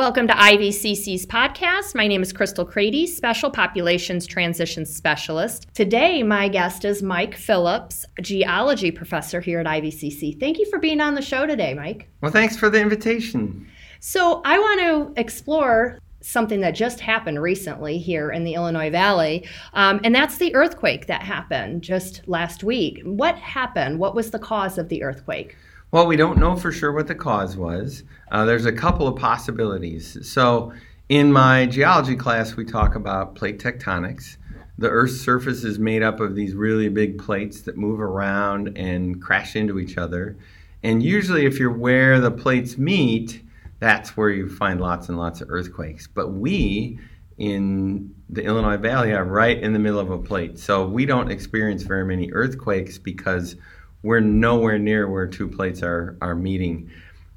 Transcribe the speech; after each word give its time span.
Welcome 0.00 0.28
to 0.28 0.32
IVCC's 0.32 1.26
podcast. 1.26 1.94
My 1.94 2.06
name 2.06 2.22
is 2.22 2.32
Crystal 2.32 2.64
Crady, 2.64 3.06
Special 3.06 3.50
Populations 3.50 4.26
Transition 4.26 4.86
Specialist. 4.86 5.66
Today, 5.74 6.22
my 6.22 6.48
guest 6.48 6.86
is 6.86 7.02
Mike 7.02 7.36
Phillips, 7.36 8.06
geology 8.22 8.90
professor 8.90 9.42
here 9.42 9.60
at 9.60 9.66
IVCC. 9.66 10.40
Thank 10.40 10.58
you 10.58 10.64
for 10.70 10.78
being 10.78 11.02
on 11.02 11.14
the 11.14 11.20
show 11.20 11.44
today, 11.44 11.74
Mike. 11.74 12.08
Well, 12.22 12.32
thanks 12.32 12.56
for 12.56 12.70
the 12.70 12.80
invitation. 12.80 13.68
So, 14.00 14.40
I 14.42 14.58
want 14.58 14.80
to 14.80 15.20
explore 15.20 15.98
something 16.22 16.62
that 16.62 16.70
just 16.70 17.00
happened 17.00 17.42
recently 17.42 17.98
here 17.98 18.30
in 18.30 18.44
the 18.44 18.54
Illinois 18.54 18.90
Valley, 18.90 19.46
um, 19.74 20.00
and 20.02 20.14
that's 20.14 20.38
the 20.38 20.54
earthquake 20.54 21.08
that 21.08 21.20
happened 21.22 21.82
just 21.82 22.26
last 22.26 22.64
week. 22.64 23.02
What 23.04 23.36
happened? 23.36 23.98
What 23.98 24.14
was 24.14 24.30
the 24.30 24.38
cause 24.38 24.78
of 24.78 24.88
the 24.88 25.02
earthquake? 25.02 25.56
Well, 25.92 26.06
we 26.06 26.14
don't 26.14 26.38
know 26.38 26.54
for 26.54 26.70
sure 26.70 26.92
what 26.92 27.08
the 27.08 27.16
cause 27.16 27.56
was. 27.56 28.04
Uh, 28.30 28.44
there's 28.44 28.64
a 28.64 28.72
couple 28.72 29.08
of 29.08 29.16
possibilities. 29.16 30.16
So, 30.22 30.72
in 31.08 31.32
my 31.32 31.66
geology 31.66 32.14
class, 32.14 32.54
we 32.54 32.64
talk 32.64 32.94
about 32.94 33.34
plate 33.34 33.58
tectonics. 33.58 34.36
The 34.78 34.88
Earth's 34.88 35.20
surface 35.20 35.64
is 35.64 35.80
made 35.80 36.04
up 36.04 36.20
of 36.20 36.36
these 36.36 36.54
really 36.54 36.88
big 36.88 37.18
plates 37.18 37.62
that 37.62 37.76
move 37.76 38.00
around 38.00 38.78
and 38.78 39.20
crash 39.20 39.56
into 39.56 39.80
each 39.80 39.98
other. 39.98 40.36
And 40.84 41.02
usually, 41.02 41.44
if 41.44 41.58
you're 41.58 41.76
where 41.76 42.20
the 42.20 42.30
plates 42.30 42.78
meet, 42.78 43.42
that's 43.80 44.16
where 44.16 44.30
you 44.30 44.48
find 44.48 44.80
lots 44.80 45.08
and 45.08 45.18
lots 45.18 45.40
of 45.40 45.50
earthquakes. 45.50 46.06
But 46.06 46.28
we 46.28 47.00
in 47.36 48.14
the 48.28 48.44
Illinois 48.44 48.76
Valley 48.76 49.12
are 49.12 49.24
right 49.24 49.58
in 49.58 49.72
the 49.72 49.78
middle 49.80 49.98
of 49.98 50.10
a 50.12 50.18
plate. 50.18 50.58
So 50.58 50.86
we 50.86 51.04
don't 51.04 51.32
experience 51.32 51.82
very 51.82 52.04
many 52.04 52.30
earthquakes 52.30 52.96
because 52.96 53.56
we're 54.02 54.20
nowhere 54.20 54.78
near 54.78 55.08
where 55.08 55.26
two 55.26 55.48
plates 55.48 55.82
are, 55.82 56.16
are 56.20 56.34
meeting. 56.34 56.90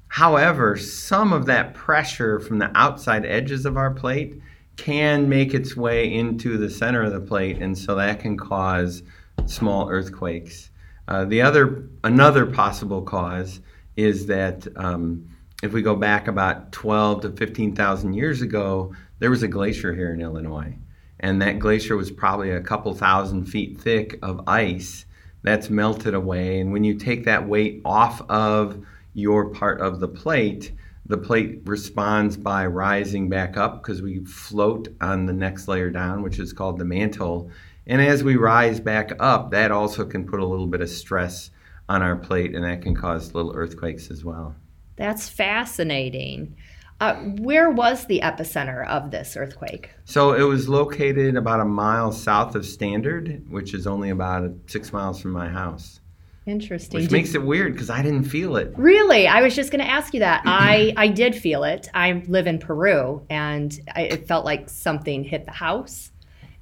However, 0.07 0.77
some 0.77 1.33
of 1.33 1.47
that 1.47 1.73
pressure 1.73 2.39
from 2.39 2.59
the 2.59 2.71
outside 2.75 3.25
edges 3.25 3.65
of 3.65 3.77
our 3.77 3.91
plate 3.91 4.39
can 4.77 5.27
make 5.29 5.53
its 5.53 5.75
way 5.75 6.13
into 6.13 6.57
the 6.57 6.69
center 6.69 7.03
of 7.03 7.13
the 7.13 7.19
plate, 7.19 7.57
and 7.59 7.77
so 7.77 7.95
that 7.95 8.19
can 8.19 8.37
cause 8.37 9.03
small 9.45 9.89
earthquakes. 9.89 10.69
Uh, 11.07 11.25
the 11.25 11.41
other, 11.41 11.89
another 12.03 12.45
possible 12.45 13.01
cause 13.01 13.59
is 13.95 14.27
that 14.27 14.67
um, 14.77 15.27
if 15.61 15.73
we 15.73 15.81
go 15.81 15.95
back 15.95 16.27
about 16.27 16.71
12 16.71 17.21
to 17.21 17.31
15,000 17.31 18.13
years 18.13 18.41
ago, 18.41 18.93
there 19.19 19.29
was 19.29 19.43
a 19.43 19.47
glacier 19.47 19.93
here 19.93 20.13
in 20.13 20.21
Illinois, 20.21 20.75
and 21.19 21.41
that 21.41 21.59
glacier 21.59 21.95
was 21.95 22.11
probably 22.11 22.51
a 22.51 22.61
couple 22.61 22.93
thousand 22.93 23.45
feet 23.45 23.79
thick 23.79 24.17
of 24.21 24.41
ice 24.47 25.05
that's 25.43 25.69
melted 25.69 26.13
away. 26.13 26.59
And 26.59 26.71
when 26.71 26.83
you 26.83 26.95
take 26.95 27.25
that 27.25 27.47
weight 27.47 27.81
off 27.85 28.21
of 28.29 28.83
your 29.13 29.49
part 29.49 29.81
of 29.81 29.99
the 29.99 30.07
plate, 30.07 30.71
the 31.05 31.17
plate 31.17 31.61
responds 31.65 32.37
by 32.37 32.65
rising 32.65 33.29
back 33.29 33.57
up 33.57 33.81
because 33.81 34.01
we 34.01 34.23
float 34.25 34.87
on 35.01 35.25
the 35.25 35.33
next 35.33 35.67
layer 35.67 35.89
down, 35.89 36.23
which 36.23 36.39
is 36.39 36.53
called 36.53 36.79
the 36.79 36.85
mantle. 36.85 37.51
And 37.85 38.01
as 38.01 38.23
we 38.23 38.37
rise 38.37 38.79
back 38.79 39.11
up, 39.19 39.51
that 39.51 39.71
also 39.71 40.05
can 40.05 40.25
put 40.25 40.39
a 40.39 40.45
little 40.45 40.67
bit 40.67 40.81
of 40.81 40.89
stress 40.89 41.51
on 41.89 42.01
our 42.01 42.15
plate, 42.15 42.55
and 42.55 42.63
that 42.63 42.81
can 42.81 42.95
cause 42.95 43.35
little 43.35 43.53
earthquakes 43.53 44.09
as 44.09 44.23
well. 44.23 44.55
That's 44.95 45.27
fascinating. 45.27 46.55
Uh, 46.99 47.15
where 47.15 47.69
was 47.69 48.05
the 48.05 48.21
epicenter 48.21 48.87
of 48.87 49.11
this 49.11 49.35
earthquake? 49.35 49.89
So 50.05 50.33
it 50.33 50.43
was 50.43 50.69
located 50.69 51.35
about 51.35 51.59
a 51.59 51.65
mile 51.65 52.11
south 52.11 52.55
of 52.55 52.65
Standard, 52.65 53.43
which 53.49 53.73
is 53.73 53.87
only 53.87 54.09
about 54.09 54.51
six 54.67 54.93
miles 54.93 55.19
from 55.19 55.31
my 55.31 55.49
house. 55.49 55.99
Interesting. 56.45 56.99
Which 56.99 57.09
did, 57.09 57.15
makes 57.15 57.35
it 57.35 57.43
weird 57.43 57.73
because 57.73 57.89
I 57.89 58.01
didn't 58.01 58.25
feel 58.25 58.57
it. 58.57 58.73
Really? 58.77 59.27
I 59.27 59.41
was 59.41 59.55
just 59.55 59.71
going 59.71 59.83
to 59.83 59.89
ask 59.89 60.13
you 60.13 60.19
that. 60.21 60.43
I, 60.45 60.93
I 60.97 61.07
did 61.07 61.35
feel 61.35 61.63
it. 61.63 61.87
I 61.93 62.23
live 62.27 62.47
in 62.47 62.59
Peru 62.59 63.25
and 63.29 63.77
I, 63.95 64.01
it 64.03 64.27
felt 64.27 64.43
like 64.43 64.69
something 64.69 65.23
hit 65.23 65.45
the 65.45 65.51
house. 65.51 66.11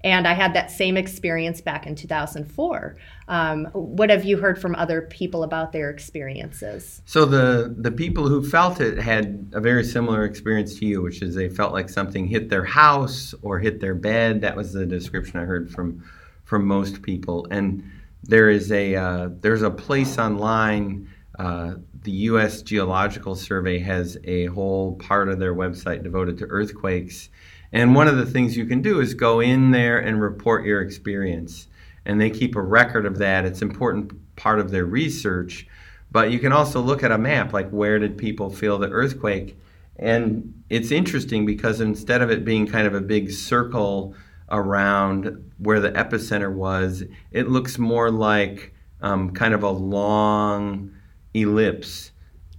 And 0.04 0.28
I 0.28 0.34
had 0.34 0.54
that 0.54 0.72
same 0.72 0.98
experience 0.98 1.62
back 1.62 1.86
in 1.86 1.96
2004. 1.96 2.98
Um, 3.28 3.66
what 3.74 4.10
have 4.10 4.26
you 4.26 4.38
heard 4.38 4.60
from 4.60 4.76
other 4.76 5.04
people 5.04 5.44
about 5.44 5.72
their 5.72 5.90
experiences? 5.90 7.02
So 7.06 7.26
the 7.26 7.74
the 7.78 7.92
people 7.92 8.28
who 8.28 8.48
felt 8.48 8.82
it 8.82 8.98
had 8.98 9.52
a 9.54 9.62
very 9.62 9.84
similar 9.84 10.26
experience 10.26 10.78
to 10.80 10.86
you, 10.86 11.02
which 11.02 11.22
is 11.22 11.36
they 11.36 11.50
felt 11.50 11.74
like 11.74 11.90
something 11.90 12.26
hit 12.26 12.50
their 12.50 12.66
house 12.66 13.34
or 13.42 13.60
hit 13.60 13.80
their 13.80 13.96
bed. 13.96 14.42
That 14.42 14.56
was 14.56 14.74
the 14.74 14.86
description 14.86 15.40
I 15.40 15.46
heard 15.46 15.72
from 15.72 16.04
from 16.44 16.66
most 16.66 17.02
people. 17.02 17.48
And 17.52 17.84
there 18.24 18.50
is 18.50 18.72
a 18.72 18.96
uh, 18.96 19.30
there's 19.40 19.62
a 19.62 19.72
place 19.72 20.18
online. 20.18 21.10
Uh, 21.40 21.76
the 22.04 22.12
U.S. 22.12 22.62
Geological 22.62 23.36
Survey 23.36 23.80
has 23.80 24.18
a 24.26 24.48
whole 24.48 24.96
part 24.96 25.30
of 25.30 25.40
their 25.40 25.56
website 25.56 26.04
devoted 26.04 26.38
to 26.40 26.46
earthquakes 26.46 27.30
and 27.72 27.96
one 27.96 28.08
of 28.08 28.18
the 28.18 28.26
things 28.26 28.58
you 28.58 28.66
can 28.66 28.82
do 28.82 29.00
is 29.00 29.14
go 29.14 29.40
in 29.40 29.72
there 29.72 30.00
and 30.00 30.22
report 30.22 30.66
your 30.66 30.82
experience. 30.82 31.68
And 32.06 32.20
they 32.20 32.30
keep 32.30 32.56
a 32.56 32.62
record 32.62 33.06
of 33.06 33.20
that. 33.20 33.46
It's 33.46 33.62
important 33.62 34.12
part 34.36 34.60
of 34.60 34.72
their 34.72 34.86
research. 34.86 35.68
But 36.12 36.32
you 36.32 36.40
can 36.40 36.52
also 36.52 36.82
look 36.82 37.04
at 37.04 37.12
a 37.12 37.18
map, 37.18 37.54
like 37.54 37.70
where 37.70 38.00
did 38.00 38.18
people 38.18 38.50
feel 38.50 38.78
the 38.78 38.90
earthquake? 38.90 39.58
And 39.98 40.64
it's 40.70 40.92
interesting 40.92 41.46
because 41.46 41.80
instead 41.80 42.22
of 42.22 42.30
it 42.32 42.44
being 42.44 42.68
kind 42.68 42.88
of 42.88 42.96
a 42.96 43.02
big 43.02 43.32
circle 43.32 44.16
around 44.50 45.52
where 45.60 45.80
the 45.80 45.92
epicenter 45.92 46.52
was, 46.52 47.04
it 47.32 47.48
looks 47.48 47.78
more 47.78 48.12
like 48.12 48.74
um, 49.02 49.32
kind 49.32 49.54
of 49.54 49.64
a 49.64 49.70
long 49.70 50.92
ellipse 51.34 52.12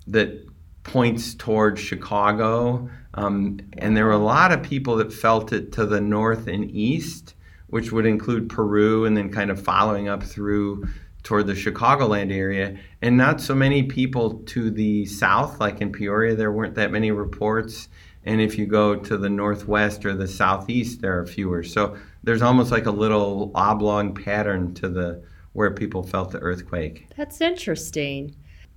that 0.07 0.47
points 0.85 1.35
towards 1.35 1.81
Chicago 1.81 2.89
um, 3.15 3.61
and 3.79 3.97
there 3.97 4.07
were 4.07 4.13
a 4.13 4.19
lot 4.19 4.53
of 4.53 4.63
people 4.63 4.97
that 4.97 5.13
felt 5.13 5.53
it 5.53 5.73
to 5.73 5.87
the 5.87 6.01
north 6.01 6.47
and 6.47 6.71
east, 6.71 7.35
which 7.69 7.93
would 7.93 8.07
include 8.07 8.49
Peru 8.49 9.05
and 9.05 9.17
then 9.17 9.31
kind 9.31 9.51
of 9.51 9.63
following 9.63 10.09
up 10.09 10.23
through 10.23 10.87
toward 11.23 11.47
the 11.47 11.53
Chicagoland 11.53 12.33
area, 12.33 12.77
and 13.01 13.17
not 13.17 13.41
so 13.41 13.55
many 13.55 13.85
people 13.85 14.41
to 14.41 14.71
the 14.71 15.07
south, 15.07 15.61
like 15.61 15.81
in 15.81 15.93
Peoria, 15.93 16.35
there 16.35 16.51
weren't 16.51 16.75
that 16.75 16.91
many 16.91 17.13
reports. 17.13 17.89
And 18.25 18.41
if 18.41 18.59
you 18.59 18.67
go 18.67 18.97
to 18.97 19.17
the 19.17 19.31
northwest 19.31 20.05
or 20.05 20.15
the 20.15 20.27
southeast, 20.27 21.01
there 21.01 21.17
are 21.17 21.27
fewer. 21.27 21.63
So 21.63 21.97
there's 22.25 22.43
almost 22.43 22.73
like 22.73 22.87
a 22.87 22.91
little 22.91 23.53
oblong 23.55 24.15
pattern 24.15 24.75
to 24.75 24.89
the 24.89 25.23
where 25.53 25.71
people 25.71 26.03
felt 26.03 26.31
the 26.31 26.39
earthquake. 26.39 27.07
That's 27.17 27.41
interesting. 27.41 28.35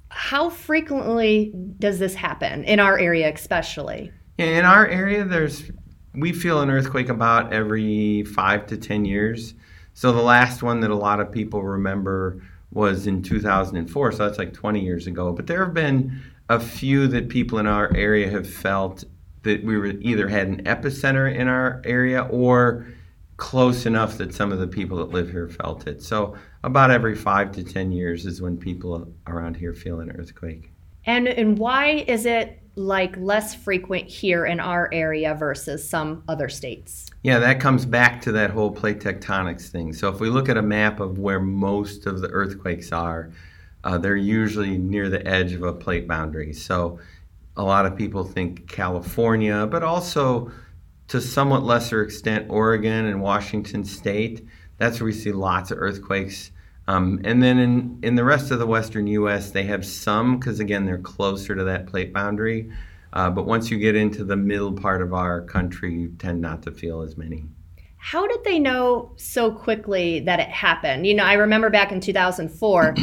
How 0.09 0.49
frequently 0.49 1.53
does 1.79 1.99
this 1.99 2.15
happen 2.15 2.63
in 2.63 2.79
our 2.79 2.97
area, 2.97 3.31
especially? 3.33 4.11
In 4.37 4.65
our 4.65 4.87
area, 4.87 5.23
there's 5.23 5.71
we 6.13 6.31
feel 6.31 6.61
an 6.61 6.69
earthquake 6.69 7.09
about 7.09 7.51
every 7.51 8.23
five 8.23 8.65
to 8.67 8.77
ten 8.77 9.05
years. 9.05 9.53
So 9.93 10.11
the 10.11 10.21
last 10.21 10.63
one 10.63 10.81
that 10.81 10.91
a 10.91 10.95
lot 10.95 11.19
of 11.19 11.31
people 11.31 11.63
remember 11.63 12.41
was 12.71 13.07
in 13.07 13.21
2004. 13.23 14.11
So 14.11 14.17
that's 14.25 14.37
like 14.37 14.53
20 14.53 14.81
years 14.81 15.07
ago. 15.07 15.31
But 15.31 15.47
there 15.47 15.63
have 15.63 15.73
been 15.73 16.21
a 16.49 16.59
few 16.59 17.07
that 17.07 17.29
people 17.29 17.57
in 17.59 17.65
our 17.65 17.95
area 17.95 18.29
have 18.29 18.47
felt 18.47 19.05
that 19.43 19.63
we 19.63 19.77
were 19.77 19.93
either 20.01 20.27
had 20.27 20.47
an 20.47 20.63
epicenter 20.63 21.33
in 21.33 21.47
our 21.47 21.81
area 21.85 22.23
or 22.23 22.85
close 23.37 23.85
enough 23.85 24.17
that 24.17 24.33
some 24.33 24.51
of 24.51 24.59
the 24.59 24.67
people 24.67 24.97
that 24.97 25.09
live 25.09 25.29
here 25.29 25.49
felt 25.49 25.87
it. 25.87 26.01
So 26.01 26.35
about 26.63 26.91
every 26.91 27.15
five 27.15 27.51
to 27.53 27.63
10 27.63 27.91
years 27.91 28.25
is 28.25 28.41
when 28.41 28.57
people 28.57 29.11
around 29.27 29.57
here 29.57 29.73
feel 29.73 29.99
an 29.99 30.11
earthquake. 30.11 30.71
And 31.05 31.27
and 31.27 31.57
why 31.57 32.05
is 32.07 32.25
it 32.25 32.59
like 32.75 33.15
less 33.17 33.55
frequent 33.55 34.07
here 34.07 34.45
in 34.45 34.59
our 34.59 34.89
area 34.91 35.33
versus 35.35 35.87
some 35.87 36.23
other 36.27 36.49
states? 36.49 37.09
Yeah, 37.23 37.39
that 37.39 37.59
comes 37.59 37.85
back 37.85 38.21
to 38.21 38.31
that 38.33 38.49
whole 38.49 38.71
plate 38.71 38.99
tectonics 38.99 39.69
thing. 39.69 39.93
So 39.93 40.09
if 40.09 40.19
we 40.19 40.29
look 40.29 40.49
at 40.49 40.57
a 40.57 40.61
map 40.61 40.99
of 40.99 41.19
where 41.19 41.39
most 41.39 42.05
of 42.05 42.21
the 42.21 42.29
earthquakes 42.29 42.91
are, 42.91 43.31
uh, 43.83 43.97
they're 43.97 44.15
usually 44.15 44.77
near 44.77 45.09
the 45.09 45.25
edge 45.27 45.53
of 45.53 45.63
a 45.63 45.71
plate 45.71 46.07
boundary. 46.07 46.53
So 46.53 46.99
a 47.55 47.63
lot 47.63 47.85
of 47.85 47.95
people 47.95 48.23
think 48.23 48.67
California, 48.67 49.67
but 49.67 49.83
also 49.83 50.51
to 51.07 51.21
somewhat 51.21 51.63
lesser 51.63 52.01
extent 52.01 52.47
Oregon 52.49 53.05
and 53.05 53.21
Washington 53.21 53.83
State. 53.83 54.45
That's 54.77 54.99
where 54.99 55.05
we 55.05 55.13
see 55.13 55.31
lots 55.31 55.71
of 55.71 55.77
earthquakes. 55.79 56.51
Um, 56.87 57.21
and 57.23 57.41
then 57.41 57.57
in, 57.57 57.99
in 58.03 58.15
the 58.15 58.23
rest 58.23 58.51
of 58.51 58.59
the 58.59 58.67
western 58.67 59.07
U.S., 59.07 59.51
they 59.51 59.63
have 59.63 59.85
some 59.85 60.37
because, 60.37 60.59
again, 60.59 60.85
they're 60.85 60.97
closer 60.97 61.55
to 61.55 61.63
that 61.63 61.87
plate 61.87 62.13
boundary. 62.13 62.71
Uh, 63.13 63.29
but 63.29 63.45
once 63.45 63.71
you 63.71 63.77
get 63.77 63.95
into 63.95 64.23
the 64.23 64.35
middle 64.35 64.73
part 64.73 65.01
of 65.01 65.13
our 65.13 65.41
country, 65.41 65.93
you 65.93 66.09
tend 66.19 66.41
not 66.41 66.61
to 66.63 66.71
feel 66.71 67.01
as 67.01 67.17
many. 67.17 67.45
How 67.97 68.27
did 68.27 68.43
they 68.43 68.59
know 68.59 69.13
so 69.15 69.51
quickly 69.51 70.19
that 70.21 70.39
it 70.39 70.49
happened? 70.49 71.07
You 71.07 71.15
know, 71.15 71.23
I 71.23 71.33
remember 71.33 71.71
back 71.71 71.91
in 71.91 72.01
2004, 72.01 72.95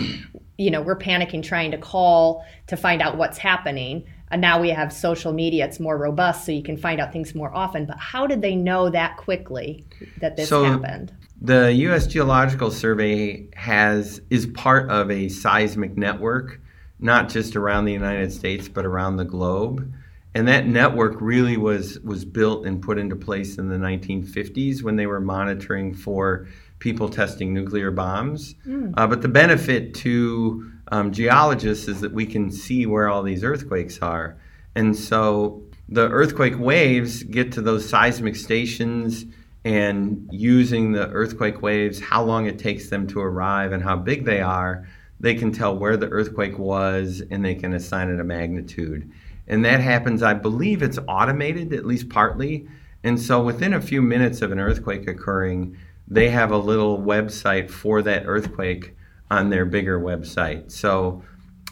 you 0.58 0.70
know, 0.70 0.81
we're 0.81 0.98
panicking 0.98 1.43
trying 1.43 1.72
to 1.72 1.78
call 1.78 2.44
to 2.69 2.76
find 2.76 3.02
out 3.02 3.16
what's 3.16 3.38
happening. 3.38 4.05
And 4.32 4.40
now 4.40 4.58
we 4.58 4.70
have 4.70 4.94
social 4.94 5.34
media, 5.34 5.67
it's 5.67 5.79
more 5.79 5.99
robust, 5.99 6.46
so 6.46 6.52
you 6.52 6.62
can 6.62 6.79
find 6.79 7.00
out 7.00 7.12
things 7.12 7.34
more 7.34 7.55
often. 7.55 7.84
But 7.84 7.99
how 7.99 8.26
did 8.26 8.40
they 8.40 8.56
know 8.56 8.88
that 8.88 9.19
quickly 9.19 9.84
that 10.20 10.37
this 10.37 10.49
so, 10.49 10.64
happened? 10.64 11.12
The 11.43 11.70
U.S. 11.73 12.06
Geological 12.06 12.70
Survey 12.70 13.46
has 13.55 14.23
is 14.31 14.46
part 14.46 14.90
of 14.90 15.11
a 15.11 15.29
seismic 15.29 15.99
network, 15.99 16.61
not 16.99 17.29
just 17.29 17.56
around 17.56 17.84
the 17.84 17.93
United 17.93 18.32
States 18.32 18.69
but 18.69 18.87
around 18.87 19.19
the 19.19 19.25
globe. 19.26 19.93
And 20.34 20.49
that 20.49 20.67
network 20.67 21.20
really 21.20 21.58
was 21.58 22.00
was 22.00 22.25
built 22.25 22.64
and 22.64 22.81
put 22.81 22.99
into 22.99 23.17
place 23.17 23.58
in 23.58 23.69
the 23.69 23.76
1950s 23.76 24.82
when 24.82 24.96
they 24.96 25.06
were 25.06 25.20
monitoring 25.20 25.93
for 25.93 26.49
people 26.79 27.11
testing 27.11 27.52
nuclear 27.52 27.90
bombs. 27.90 28.55
Mm. 28.67 28.94
Uh, 28.96 29.06
but 29.06 29.20
the 29.20 29.29
benefit 29.29 29.93
to 29.96 30.71
um, 30.93 31.11
geologists 31.11 31.89
is 31.89 32.03
that 32.03 32.12
we 32.12 32.27
can 32.27 32.50
see 32.50 32.85
where 32.85 33.09
all 33.09 33.23
these 33.23 33.43
earthquakes 33.43 33.99
are. 34.03 34.37
And 34.75 34.94
so 34.94 35.62
the 35.89 36.09
earthquake 36.11 36.59
waves 36.59 37.23
get 37.23 37.50
to 37.53 37.62
those 37.62 37.89
seismic 37.89 38.37
stations 38.37 39.25
and 39.65 40.29
using 40.31 40.93
the 40.93 41.09
earthquake 41.09 41.62
waves, 41.62 41.99
how 41.99 42.23
long 42.23 42.44
it 42.44 42.59
takes 42.59 42.91
them 42.91 43.06
to 43.06 43.21
arrive 43.21 43.73
and 43.73 43.83
how 43.83 43.97
big 43.97 44.27
they 44.27 44.43
are, 44.43 44.87
they 45.19 45.35
can 45.35 45.50
tell 45.50 45.75
where 45.75 45.97
the 45.97 46.09
earthquake 46.09 46.59
was 46.59 47.23
and 47.31 47.43
they 47.43 47.55
can 47.55 47.73
assign 47.73 48.11
it 48.11 48.21
a 48.21 48.25
magnitude. 48.25 49.11
And 49.49 49.65
that 49.65 49.81
happens, 49.81 50.23
I 50.23 50.35
believe 50.35 50.83
it's 50.83 50.99
automated, 51.09 51.73
at 51.73 51.87
least 51.87 52.11
partly. 52.11 52.69
And 53.03 53.19
so 53.19 53.43
within 53.43 53.73
a 53.73 53.81
few 53.81 54.03
minutes 54.03 54.43
of 54.43 54.53
an 54.53 54.61
earthquake 54.61 55.09
occurring, 55.09 55.75
they 56.06 56.29
have 56.29 56.50
a 56.50 56.59
little 56.59 56.99
website 56.99 57.71
for 57.71 58.03
that 58.03 58.25
earthquake 58.27 58.94
on 59.32 59.49
their 59.49 59.64
bigger 59.64 59.99
website. 59.99 60.70
So 60.70 61.23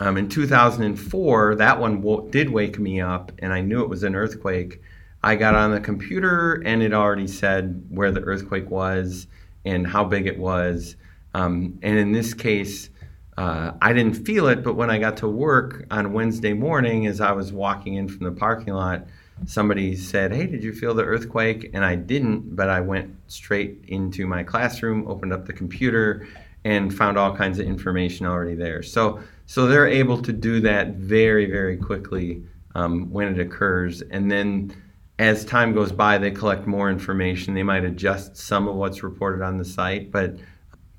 um, 0.01 0.17
in 0.17 0.31
2004, 0.31 1.57
that 1.57 1.79
one 1.79 2.01
w- 2.01 2.27
did 2.31 2.49
wake 2.49 2.79
me 2.79 3.03
up, 3.03 3.31
and 3.41 3.53
I 3.53 3.61
knew 3.61 3.83
it 3.83 3.89
was 3.91 4.03
an 4.03 4.15
earthquake. 4.15 4.81
I 5.23 5.37
got 5.37 5.55
on 5.55 5.71
the 5.71 5.81
computer, 5.81 6.62
and 6.65 6.83
it 6.83 6.95
already 6.95 7.27
said 7.27 7.85
where 7.91 8.11
the 8.11 8.23
earthquake 8.23 8.71
was 8.71 9.27
and 9.67 9.87
how 9.87 10.05
big 10.05 10.27
it 10.27 10.39
was. 10.39 10.97
Um, 11.35 11.79
and 11.83 11.99
in 11.99 12.12
this 12.12 12.33
case, 12.33 12.89
uh, 13.37 13.73
I 13.83 13.93
didn't 13.93 14.15
feel 14.15 14.49
it, 14.49 14.65
but 14.65 14.75
when 14.75 14.89
I 14.89 14.99
got 14.99 15.19
to 15.19 15.29
work 15.29 15.85
on 15.91 16.15
Wednesday 16.15 16.55
morning, 16.55 17.07
as 17.07 17.21
I 17.21 17.33
was 17.33 17.53
walking 17.53 17.97
in 17.97 18.09
from 18.09 18.25
the 18.25 18.33
parking 18.33 18.73
lot, 18.73 19.07
somebody 19.45 19.97
said, 19.97 20.33
Hey, 20.33 20.47
did 20.47 20.65
you 20.65 20.73
feel 20.73 20.95
the 20.95 21.05
earthquake? 21.05 21.71
And 21.75 21.85
I 21.85 21.95
didn't, 21.95 22.57
but 22.57 22.71
I 22.71 22.81
went 22.81 23.15
straight 23.29 23.85
into 23.89 24.27
my 24.27 24.45
classroom, 24.45 25.07
opened 25.07 25.35
up 25.35 25.45
the 25.45 25.53
computer, 25.53 26.27
and 26.65 26.95
found 26.95 27.19
all 27.19 27.35
kinds 27.35 27.59
of 27.59 27.67
information 27.67 28.27
already 28.27 28.55
there. 28.55 28.83
So, 28.83 29.21
so 29.47 29.67
they're 29.67 29.89
able 29.89 30.21
to 30.23 30.33
do 30.33 30.61
that 30.61 30.95
very, 30.95 31.47
very 31.47 31.77
quickly 31.77 32.43
um, 32.75 33.11
when 33.11 33.29
it 33.29 33.41
occurs. 33.41 34.03
And 34.03 34.31
then 34.31 34.75
as 35.19 35.45
time 35.45 35.73
goes 35.73 35.93
by, 35.93 36.19
they 36.19 36.31
collect 36.31 36.67
more 36.67 36.91
information. 36.91 37.55
They 37.55 37.62
might 37.62 37.85
adjust 37.85 38.37
some 38.37 38.69
of 38.69 38.75
what's 38.75 39.03
reported 39.03 39.43
on 39.43 39.59
the 39.59 39.65
site, 39.65 40.11
but 40.11 40.37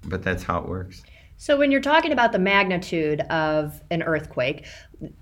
but 0.08 0.24
that's 0.24 0.44
how 0.44 0.60
it 0.60 0.68
works. 0.68 1.04
So, 1.38 1.58
when 1.58 1.72
you're 1.72 1.81
talking 1.81 2.12
about 2.12 2.34
the 2.34 2.40
magnitude 2.40 3.22
of 3.22 3.81
an 3.90 4.04
earthquake, 4.04 4.68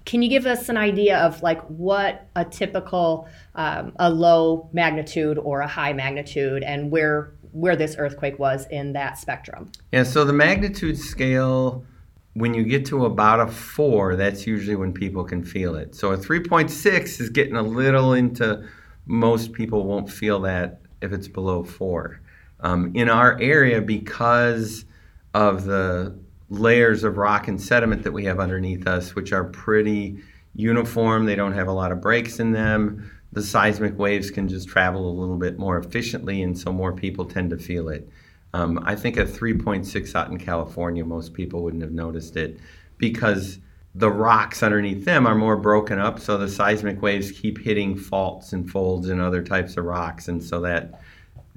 can 0.03 0.21
you 0.21 0.29
give 0.29 0.45
us 0.45 0.67
an 0.67 0.75
idea 0.75 1.17
of 1.17 1.41
like 1.41 1.61
what 1.67 2.27
a 2.35 2.43
typical 2.43 3.29
um, 3.55 3.93
a 3.99 4.09
low 4.09 4.69
magnitude 4.73 5.37
or 5.37 5.61
a 5.61 5.67
high 5.67 5.93
magnitude, 5.93 6.61
and 6.63 6.91
where 6.91 7.31
where 7.51 7.75
this 7.75 7.95
earthquake 7.97 8.39
was 8.39 8.67
in 8.71 8.93
that 8.93 9.17
spectrum. 9.17 9.71
Yeah, 9.91 10.03
so 10.03 10.23
the 10.23 10.33
magnitude 10.33 10.97
scale, 10.97 11.85
when 12.33 12.53
you 12.53 12.63
get 12.63 12.85
to 12.87 13.05
about 13.05 13.39
a 13.39 13.47
four, 13.47 14.15
that's 14.15 14.45
usually 14.45 14.75
when 14.75 14.93
people 14.93 15.23
can 15.23 15.43
feel 15.43 15.75
it. 15.75 15.95
So 15.95 16.11
a 16.11 16.17
3.6 16.17 17.19
is 17.19 17.29
getting 17.29 17.55
a 17.55 17.63
little 17.63 18.13
into 18.13 18.63
most 19.05 19.53
people 19.53 19.85
won't 19.85 20.09
feel 20.09 20.39
that 20.41 20.81
if 21.01 21.11
it's 21.11 21.27
below 21.27 21.63
four. 21.63 22.21
Um, 22.59 22.91
in 22.93 23.09
our 23.09 23.39
area, 23.39 23.81
because 23.81 24.85
of 25.33 25.65
the 25.65 26.17
layers 26.49 27.03
of 27.03 27.17
rock 27.17 27.47
and 27.47 27.61
sediment 27.61 28.03
that 28.03 28.11
we 28.11 28.25
have 28.25 28.39
underneath 28.39 28.87
us, 28.87 29.15
which 29.15 29.31
are 29.31 29.45
pretty 29.45 30.21
uniform, 30.55 31.25
they 31.25 31.35
don't 31.35 31.53
have 31.53 31.67
a 31.67 31.71
lot 31.71 31.91
of 31.91 32.01
breaks 32.01 32.39
in 32.39 32.51
them 32.51 33.09
the 33.31 33.43
seismic 33.43 33.97
waves 33.97 34.31
can 34.31 34.47
just 34.47 34.67
travel 34.67 35.09
a 35.09 35.13
little 35.19 35.37
bit 35.37 35.59
more 35.59 35.77
efficiently, 35.77 36.41
and 36.41 36.57
so 36.57 36.71
more 36.71 36.93
people 36.93 37.25
tend 37.25 37.51
to 37.51 37.57
feel 37.57 37.89
it. 37.89 38.09
Um, 38.53 38.79
I 38.83 38.95
think 38.95 39.17
at 39.17 39.27
3.6 39.27 40.15
out 40.15 40.31
in 40.31 40.37
California, 40.39 41.05
most 41.05 41.33
people 41.33 41.61
wouldn't 41.61 41.83
have 41.83 41.91
noticed 41.91 42.35
it 42.35 42.59
because 42.97 43.59
the 43.95 44.09
rocks 44.09 44.63
underneath 44.63 45.05
them 45.05 45.27
are 45.27 45.35
more 45.35 45.57
broken 45.57 45.99
up, 45.99 46.19
so 46.19 46.37
the 46.37 46.47
seismic 46.47 47.01
waves 47.01 47.31
keep 47.31 47.59
hitting 47.59 47.95
faults 47.95 48.53
and 48.53 48.69
folds 48.69 49.09
and 49.09 49.21
other 49.21 49.43
types 49.43 49.77
of 49.77 49.85
rocks, 49.85 50.27
and 50.27 50.43
so 50.43 50.61
that 50.61 51.01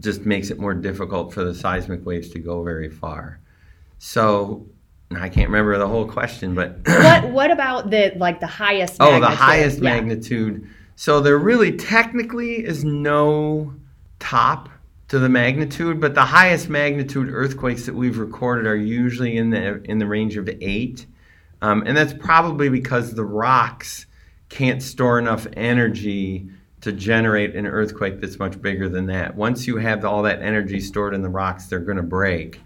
just 0.00 0.26
makes 0.26 0.50
it 0.50 0.58
more 0.58 0.74
difficult 0.74 1.32
for 1.32 1.44
the 1.44 1.54
seismic 1.54 2.04
waves 2.04 2.28
to 2.30 2.38
go 2.38 2.62
very 2.62 2.88
far. 2.88 3.38
So 3.98 4.66
I 5.14 5.28
can't 5.28 5.48
remember 5.48 5.78
the 5.78 5.88
whole 5.88 6.06
question, 6.06 6.54
but 6.54 6.78
what 6.86 7.30
what 7.30 7.50
about 7.50 7.90
the 7.90 8.12
like 8.16 8.40
the 8.40 8.46
highest? 8.46 8.96
Oh, 9.00 9.20
the 9.20 9.28
highest 9.28 9.78
yeah. 9.78 9.84
magnitude. 9.84 10.68
So 11.02 11.18
there 11.18 11.36
really 11.36 11.72
technically 11.72 12.64
is 12.64 12.84
no 12.84 13.74
top 14.20 14.68
to 15.08 15.18
the 15.18 15.28
magnitude, 15.28 16.00
but 16.00 16.14
the 16.14 16.24
highest 16.24 16.68
magnitude 16.68 17.28
earthquakes 17.28 17.86
that 17.86 17.94
we've 17.96 18.18
recorded 18.18 18.68
are 18.68 18.76
usually 18.76 19.36
in 19.36 19.50
the 19.50 19.82
in 19.82 19.98
the 19.98 20.06
range 20.06 20.36
of 20.36 20.48
eight, 20.60 21.06
um, 21.60 21.82
and 21.88 21.96
that's 21.96 22.12
probably 22.12 22.68
because 22.68 23.14
the 23.14 23.24
rocks 23.24 24.06
can't 24.48 24.80
store 24.80 25.18
enough 25.18 25.44
energy 25.54 26.48
to 26.82 26.92
generate 26.92 27.56
an 27.56 27.66
earthquake 27.66 28.20
that's 28.20 28.38
much 28.38 28.62
bigger 28.62 28.88
than 28.88 29.06
that. 29.06 29.34
Once 29.34 29.66
you 29.66 29.78
have 29.78 30.04
all 30.04 30.22
that 30.22 30.40
energy 30.40 30.78
stored 30.78 31.14
in 31.14 31.22
the 31.22 31.28
rocks, 31.28 31.66
they're 31.66 31.80
going 31.80 31.96
to 31.96 32.04
break, 32.04 32.60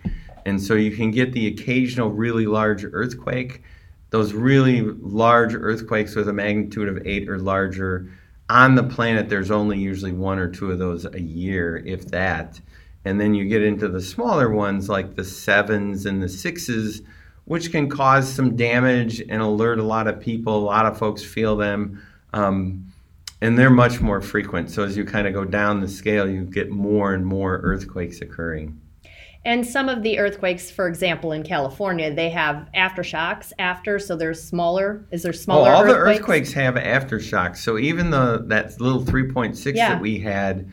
and 0.44 0.62
so 0.62 0.74
you 0.74 0.94
can 0.94 1.10
get 1.10 1.32
the 1.32 1.46
occasional 1.46 2.10
really 2.10 2.44
large 2.44 2.84
earthquake. 2.84 3.62
Those 4.10 4.34
really 4.34 4.82
large 4.82 5.54
earthquakes 5.54 6.14
with 6.14 6.28
a 6.28 6.34
magnitude 6.34 6.90
of 6.90 7.06
eight 7.06 7.30
or 7.30 7.38
larger 7.38 8.10
on 8.48 8.74
the 8.74 8.82
planet 8.82 9.28
there's 9.28 9.50
only 9.50 9.78
usually 9.78 10.12
one 10.12 10.38
or 10.38 10.48
two 10.48 10.70
of 10.70 10.78
those 10.78 11.04
a 11.04 11.20
year 11.20 11.82
if 11.84 12.06
that. 12.06 12.60
And 13.04 13.20
then 13.20 13.34
you 13.34 13.48
get 13.48 13.62
into 13.62 13.88
the 13.88 14.00
smaller 14.00 14.50
ones 14.50 14.88
like 14.88 15.14
the 15.14 15.24
sevens 15.24 16.06
and 16.06 16.22
the 16.22 16.28
sixes 16.28 17.02
which 17.44 17.70
can 17.70 17.88
cause 17.88 18.32
some 18.32 18.56
damage 18.56 19.20
and 19.20 19.40
alert 19.40 19.78
a 19.78 19.84
lot 19.84 20.08
of 20.08 20.18
people. 20.18 20.56
A 20.56 20.58
lot 20.58 20.84
of 20.84 20.98
folks 20.98 21.22
feel 21.22 21.56
them 21.56 22.02
um, 22.32 22.92
and 23.40 23.56
they're 23.58 23.70
much 23.70 24.00
more 24.00 24.20
frequent. 24.20 24.70
So 24.70 24.82
as 24.82 24.96
you 24.96 25.04
kind 25.04 25.28
of 25.28 25.34
go 25.34 25.44
down 25.44 25.80
the 25.80 25.88
scale 25.88 26.28
you 26.28 26.42
get 26.44 26.70
more 26.70 27.14
and 27.14 27.24
more 27.24 27.58
earthquakes 27.62 28.20
occurring 28.20 28.80
and 29.46 29.64
some 29.64 29.88
of 29.88 30.02
the 30.02 30.18
earthquakes, 30.18 30.72
for 30.72 30.88
example, 30.88 31.30
in 31.30 31.44
California, 31.44 32.12
they 32.12 32.30
have 32.30 32.68
aftershocks 32.74 33.52
after, 33.60 34.00
so 34.00 34.16
there's 34.16 34.42
smaller. 34.42 35.06
Is 35.12 35.22
there 35.22 35.30
oh, 35.30 35.36
smaller? 35.36 35.70
Oh, 35.70 35.72
all 35.72 35.82
earthquakes? 35.84 35.94
the 35.94 36.22
earthquakes 36.22 36.52
have 36.52 36.74
aftershocks. 36.74 37.58
So 37.58 37.78
even 37.78 38.10
the 38.10 38.44
that 38.48 38.80
little 38.80 39.04
3.6 39.04 39.76
yeah. 39.76 39.90
that 39.90 40.00
we 40.00 40.18
had 40.18 40.68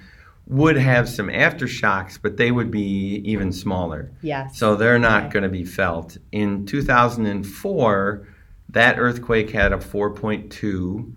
would 0.48 0.76
have 0.76 1.08
some 1.08 1.28
aftershocks, 1.28 2.18
but 2.20 2.38
they 2.38 2.52
would 2.52 2.72
be 2.72 3.22
even 3.24 3.52
smaller. 3.52 4.12
Yes. 4.24 4.58
So 4.58 4.76
they're 4.76 4.98
not 4.98 5.26
okay. 5.26 5.34
going 5.34 5.44
to 5.44 5.50
be 5.50 5.66
felt. 5.66 6.18
In 6.32 6.66
2004, 6.66 8.28
that 8.70 8.98
earthquake 8.98 9.52
had 9.52 9.72
a 9.72 9.78
4.2 9.78 11.14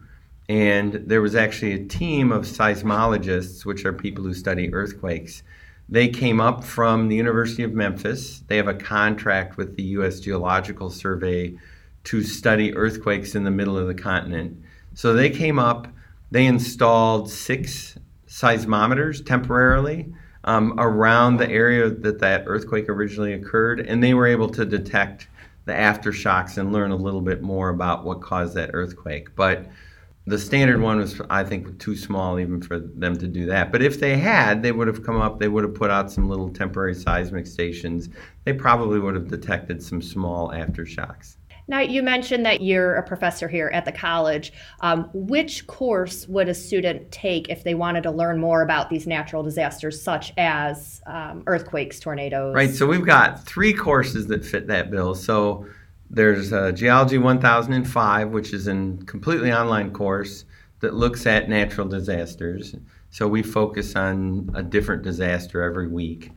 and 0.49 0.93
there 0.93 1.23
was 1.23 1.35
actually 1.35 1.73
a 1.73 1.85
team 1.87 2.31
of 2.31 2.45
seismologists, 2.45 3.65
which 3.65 3.85
are 3.85 3.93
people 3.93 4.23
who 4.25 4.35
study 4.35 4.73
earthquakes 4.73 5.43
they 5.89 6.09
came 6.09 6.41
up 6.41 6.65
from 6.65 7.09
the 7.09 7.17
University 7.17 7.63
of 7.63 7.73
Memphis. 7.73 8.43
They 8.49 8.57
have 8.57 8.69
a 8.69 8.75
contract 8.75 9.57
with 9.57 9.77
the 9.77 9.85
U.S. 9.85 10.21
Geological 10.21 10.91
Survey 10.91 11.57
to 12.05 12.23
study 12.23 12.75
earthquakes 12.75 13.35
in 13.35 13.45
the 13.45 13.51
middle 13.51 13.79
of 13.79 13.87
the 13.87 13.95
continent. 13.95 14.63
So 14.95 15.13
they 15.13 15.31
came 15.31 15.59
up, 15.59 15.89
they 16.31 16.47
installed 16.47 17.31
six 17.31 17.99
seismometers 18.29 19.25
temporarily 19.25 20.13
um, 20.45 20.75
around 20.79 21.37
the 21.37 21.49
area 21.49 21.91
that 21.91 22.21
that 22.21 22.45
earthquake 22.47 22.89
originally 22.89 23.33
occurred, 23.33 23.81
and 23.81 24.03
they 24.03 24.15
were 24.15 24.27
able 24.27 24.49
to 24.51 24.65
detect 24.65 25.29
the 25.67 25.73
aftershocks 25.73 26.59
and 26.59 26.73
learn 26.73 26.93
a 26.93 26.97
little 26.97 27.21
bit 27.21 27.43
more 27.43 27.69
about 27.69 28.05
what 28.05 28.21
caused 28.21 28.55
that 28.55 28.71
earthquake. 28.73 29.35
But 29.35 29.67
the 30.27 30.39
standard 30.39 30.81
one 30.81 30.99
was, 30.99 31.21
I 31.31 31.45
think, 31.45 31.79
too 31.79 31.97
small 31.97 32.41
even 32.41 32.61
for 32.61 32.81
them 32.81 33.17
to 33.17 33.29
do 33.29 33.47
that. 33.47 33.71
But 33.71 33.83
if 33.83 34.01
they 34.01 34.17
had, 34.17 34.61
they 34.61 34.73
would 34.73 34.89
have 34.89 35.05
come 35.05 35.21
up, 35.21 35.39
they 35.39 35.49
would 35.49 35.63
have 35.63 35.75
put 35.75 35.91
out 35.91 36.11
some 36.11 36.29
little 36.29 36.51
temporary 36.51 36.95
seismic 36.95 37.47
stations. 37.47 38.09
They 38.45 38.53
probably 38.53 38.99
would 38.99 39.15
have 39.15 39.29
detected 39.29 39.81
some 39.81 40.03
small 40.03 40.49
aftershocks. 40.49 41.37
Now, 41.69 41.81
you 41.81 42.03
mentioned 42.03 42.47
that 42.47 42.61
you're 42.61 42.95
a 42.95 43.03
professor 43.03 43.49
here 43.49 43.71
at 43.73 43.85
the 43.85 43.93
college. 43.93 44.53
Um, 44.81 45.11
which 45.13 45.67
course 45.67 46.27
would 46.29 46.49
a 46.49 46.55
student 46.55 47.11
take 47.11 47.49
if 47.49 47.65
they 47.65 47.75
wanted 47.75 48.03
to 48.05 48.11
learn 48.11 48.39
more 48.39 48.63
about 48.63 48.91
these 48.91 49.07
natural 49.07 49.43
disasters, 49.43 50.01
such 50.01 50.33
as 50.37 51.03
um, 51.07 51.45
earthquakes, 51.47 52.01
tornadoes? 52.01 52.55
Right, 52.55 52.71
so 52.71 52.87
we've 52.87 53.07
got 53.07 53.45
three 53.45 53.73
courses 53.73 54.27
that 54.29 54.45
fit 54.45 54.67
that 54.69 54.91
bill. 54.91 55.15
So 55.15 55.67
there's 56.11 56.51
Geology 56.79 57.19
1005, 57.19 58.31
which 58.31 58.53
is 58.53 58.69
a 58.69 58.73
completely 59.07 59.53
online 59.53 59.93
course 59.93 60.45
that 60.81 60.95
looks 60.95 61.27
at 61.27 61.49
natural 61.49 61.89
disasters. 61.89 62.75
So 63.11 63.27
we 63.27 63.43
focus 63.43 63.97
on 63.97 64.51
a 64.55 64.63
different 64.63 65.03
disaster 65.03 65.63
every 65.63 65.89
week. 65.89 66.33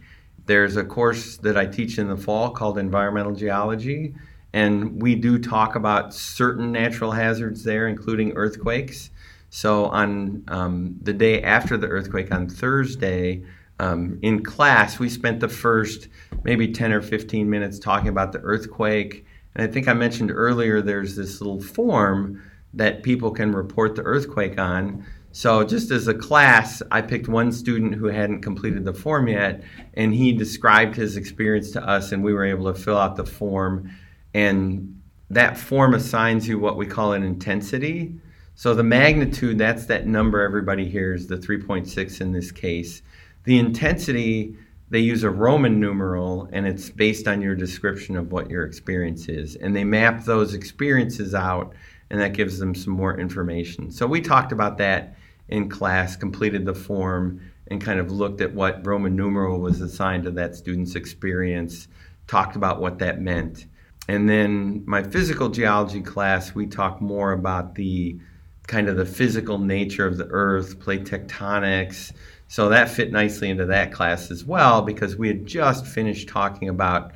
There's 0.45 0.77
a 0.77 0.83
course 0.83 1.37
that 1.37 1.57
I 1.57 1.65
teach 1.65 1.99
in 1.99 2.07
the 2.07 2.17
fall 2.17 2.51
called 2.51 2.77
Environmental 2.77 3.33
Geology, 3.33 4.15
and 4.53 5.01
we 5.01 5.15
do 5.15 5.37
talk 5.37 5.75
about 5.75 6.13
certain 6.13 6.71
natural 6.71 7.11
hazards 7.11 7.63
there, 7.63 7.87
including 7.87 8.31
earthquakes. 8.33 9.11
So 9.49 9.85
on 9.85 10.43
um, 10.47 10.95
the 11.01 11.13
day 11.13 11.41
after 11.43 11.77
the 11.77 11.87
earthquake 11.87 12.33
on 12.33 12.47
Thursday, 12.47 13.43
um, 13.79 14.19
in 14.21 14.43
class, 14.43 14.99
we 14.99 15.09
spent 15.09 15.39
the 15.39 15.47
first 15.47 16.07
maybe 16.43 16.71
10 16.71 16.91
or 16.91 17.01
15 17.01 17.49
minutes 17.49 17.79
talking 17.79 18.09
about 18.09 18.31
the 18.31 18.39
earthquake. 18.39 19.25
And 19.55 19.67
I 19.67 19.71
think 19.71 19.87
I 19.87 19.93
mentioned 19.93 20.31
earlier 20.31 20.81
there's 20.81 21.15
this 21.15 21.41
little 21.41 21.61
form 21.61 22.41
that 22.73 23.03
people 23.03 23.31
can 23.31 23.51
report 23.51 23.95
the 23.95 24.03
earthquake 24.03 24.59
on. 24.59 25.05
So, 25.31 25.63
just 25.63 25.91
as 25.91 26.07
a 26.07 26.13
class, 26.13 26.81
I 26.91 27.01
picked 27.01 27.27
one 27.27 27.51
student 27.51 27.95
who 27.95 28.07
hadn't 28.07 28.41
completed 28.41 28.83
the 28.83 28.93
form 28.93 29.27
yet, 29.27 29.63
and 29.93 30.13
he 30.13 30.33
described 30.33 30.95
his 30.95 31.17
experience 31.17 31.71
to 31.71 31.87
us, 31.87 32.11
and 32.11 32.23
we 32.23 32.33
were 32.33 32.45
able 32.45 32.71
to 32.73 32.79
fill 32.79 32.97
out 32.97 33.15
the 33.15 33.25
form. 33.25 33.91
And 34.33 34.99
that 35.29 35.57
form 35.57 35.93
assigns 35.93 36.47
you 36.47 36.57
what 36.57 36.77
we 36.77 36.87
call 36.87 37.13
an 37.13 37.23
intensity. 37.23 38.15
So, 38.55 38.73
the 38.73 38.83
magnitude, 38.83 39.59
that's 39.59 39.85
that 39.85 40.07
number 40.07 40.41
everybody 40.41 40.89
hears, 40.89 41.27
the 41.27 41.37
3.6 41.37 42.21
in 42.21 42.31
this 42.31 42.51
case. 42.51 43.03
The 43.43 43.59
intensity, 43.59 44.57
they 44.89 44.99
use 44.99 45.23
a 45.23 45.29
Roman 45.29 45.79
numeral, 45.79 46.49
and 46.51 46.65
it's 46.65 46.89
based 46.89 47.27
on 47.27 47.41
your 47.41 47.55
description 47.55 48.17
of 48.17 48.31
what 48.31 48.49
your 48.49 48.65
experience 48.65 49.27
is. 49.27 49.55
And 49.55 49.75
they 49.75 49.83
map 49.83 50.25
those 50.25 50.53
experiences 50.53 51.35
out 51.35 51.73
and 52.09 52.19
that 52.19 52.33
gives 52.33 52.57
them 52.59 52.73
some 52.73 52.93
more 52.93 53.19
information. 53.19 53.91
So 53.91 54.07
we 54.07 54.21
talked 54.21 54.51
about 54.51 54.77
that 54.79 55.15
in 55.47 55.69
class, 55.69 56.15
completed 56.15 56.65
the 56.65 56.73
form, 56.73 57.41
and 57.67 57.81
kind 57.81 57.99
of 57.99 58.11
looked 58.11 58.41
at 58.41 58.53
what 58.53 58.85
Roman 58.85 59.15
numeral 59.15 59.59
was 59.59 59.81
assigned 59.81 60.23
to 60.23 60.31
that 60.31 60.55
student's 60.55 60.95
experience, 60.95 61.87
talked 62.27 62.55
about 62.55 62.81
what 62.81 62.99
that 62.99 63.21
meant. 63.21 63.67
And 64.07 64.27
then 64.27 64.83
my 64.87 65.03
physical 65.03 65.49
geology 65.49 66.01
class, 66.01 66.55
we 66.55 66.65
talked 66.65 66.99
more 66.99 67.31
about 67.31 67.75
the 67.75 68.19
kind 68.65 68.87
of 68.89 68.97
the 68.97 69.05
physical 69.05 69.59
nature 69.59 70.07
of 70.07 70.17
the 70.17 70.27
earth, 70.29 70.79
plate 70.79 71.03
tectonics. 71.05 72.11
So 72.49 72.67
that 72.69 72.89
fit 72.89 73.11
nicely 73.11 73.51
into 73.51 73.67
that 73.67 73.91
class 73.91 74.31
as 74.31 74.43
well 74.43 74.81
because 74.81 75.15
we 75.15 75.27
had 75.27 75.45
just 75.45 75.85
finished 75.85 76.27
talking 76.27 76.67
about 76.67 77.11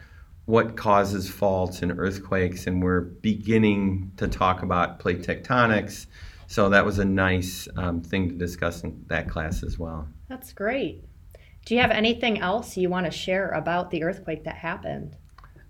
what 0.45 0.77
causes 0.77 1.27
faults 1.27 1.81
and 1.81 1.97
earthquakes, 1.97 2.67
and 2.67 2.83
we're 2.83 3.01
beginning 3.01 4.11
to 4.17 4.27
talk 4.27 4.61
about 4.61 4.99
plate 4.99 5.23
tectonics. 5.23 6.05
So 6.45 6.69
that 6.69 6.85
was 6.85 6.99
a 6.99 7.05
nice 7.05 7.67
um, 7.77 8.01
thing 8.01 8.29
to 8.29 8.35
discuss 8.35 8.83
in 8.83 9.03
that 9.07 9.27
class 9.27 9.63
as 9.63 9.79
well. 9.79 10.07
That's 10.29 10.53
great. 10.53 11.03
Do 11.65 11.73
you 11.73 11.81
have 11.81 11.89
anything 11.89 12.39
else 12.39 12.77
you 12.77 12.89
want 12.89 13.07
to 13.07 13.11
share 13.11 13.49
about 13.49 13.89
the 13.89 14.03
earthquake 14.03 14.43
that 14.43 14.57
happened? 14.57 15.15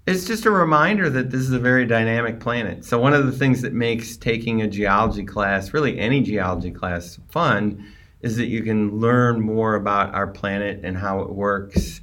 It's 0.05 0.25
just 0.25 0.45
a 0.45 0.51
reminder 0.51 1.09
that 1.09 1.29
this 1.29 1.39
is 1.39 1.53
a 1.53 1.59
very 1.59 1.85
dynamic 1.85 2.41
planet. 2.41 2.83
So, 2.83 2.99
one 2.99 3.13
of 3.13 3.25
the 3.25 3.31
things 3.31 3.61
that 3.61 3.71
makes 3.71 4.17
taking 4.17 4.61
a 4.61 4.67
geology 4.67 5.23
class, 5.23 5.73
really 5.73 5.97
any 5.99 6.21
geology 6.21 6.71
class, 6.71 7.17
fun 7.29 7.85
is 8.23 8.37
that 8.37 8.47
you 8.47 8.63
can 8.63 8.99
learn 8.99 9.39
more 9.41 9.75
about 9.75 10.15
our 10.15 10.27
planet 10.27 10.79
and 10.83 10.97
how 10.97 11.19
it 11.19 11.29
works. 11.29 12.01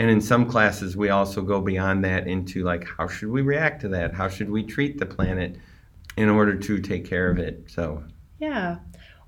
And 0.00 0.10
in 0.10 0.20
some 0.20 0.48
classes 0.48 0.96
we 0.96 1.10
also 1.10 1.42
go 1.42 1.60
beyond 1.60 2.04
that 2.04 2.26
into 2.26 2.64
like 2.64 2.86
how 2.96 3.06
should 3.06 3.30
we 3.30 3.42
react 3.42 3.82
to 3.82 3.88
that? 3.90 4.14
How 4.14 4.28
should 4.28 4.50
we 4.50 4.64
treat 4.64 4.98
the 4.98 5.06
planet 5.06 5.56
in 6.16 6.28
order 6.28 6.56
to 6.56 6.78
take 6.80 7.08
care 7.08 7.30
of 7.30 7.38
it? 7.38 7.64
So. 7.68 8.02
Yeah. 8.40 8.78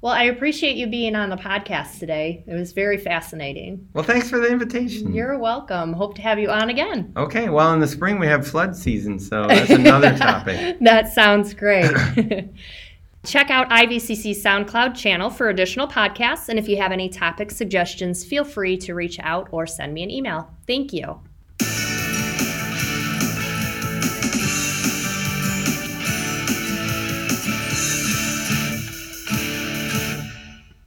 Well 0.02 0.14
i 0.14 0.22
appreciate 0.22 0.76
you 0.76 0.86
being 0.86 1.14
on 1.14 1.28
the 1.28 1.36
podcast 1.36 1.98
today. 1.98 2.42
It 2.46 2.54
was 2.54 2.72
very 2.72 2.96
fascinating. 2.96 3.86
Well 3.92 4.04
thanks 4.04 4.30
for 4.30 4.38
the 4.38 4.48
invitation. 4.48 5.12
You're 5.12 5.38
welcome. 5.38 5.92
Hope 5.92 6.14
to 6.14 6.22
have 6.22 6.38
you 6.38 6.50
on 6.50 6.70
again. 6.70 7.12
Okay. 7.18 7.50
Well 7.50 7.74
in 7.74 7.80
the 7.80 7.88
spring 7.88 8.18
we 8.18 8.28
have 8.28 8.46
flood 8.46 8.74
season 8.74 9.18
so 9.18 9.46
that's 9.46 9.68
another 9.68 10.16
topic. 10.16 10.78
That 10.80 11.12
sounds 11.12 11.52
great 11.52 11.90
Check 13.24 13.50
out 13.50 13.68
IVCC's 13.68 14.42
SoundCloud 14.42 14.94
channel 14.94 15.28
for 15.28 15.50
additional 15.50 15.86
podcasts. 15.86 16.48
And 16.48 16.58
if 16.58 16.68
you 16.68 16.78
have 16.78 16.90
any 16.90 17.08
topic 17.08 17.50
suggestions, 17.50 18.24
feel 18.24 18.44
free 18.44 18.76
to 18.78 18.94
reach 18.94 19.18
out 19.20 19.48
or 19.52 19.66
send 19.66 19.92
me 19.92 20.02
an 20.02 20.10
email. 20.10 20.50
Thank 20.66 20.92
you. 20.92 21.20